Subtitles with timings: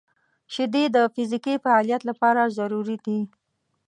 [0.53, 3.19] •شیدې د فزیکي فعالیت لپاره ضروري دي.